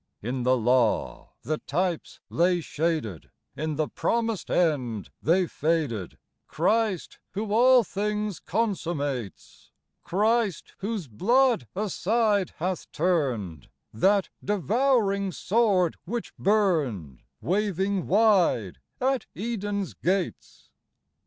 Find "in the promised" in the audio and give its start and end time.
3.55-4.49